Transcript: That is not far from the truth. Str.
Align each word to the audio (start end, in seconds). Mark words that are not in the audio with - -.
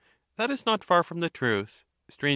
That 0.37 0.49
is 0.49 0.65
not 0.65 0.83
far 0.83 1.03
from 1.03 1.19
the 1.19 1.29
truth. 1.29 1.85
Str. 2.09 2.29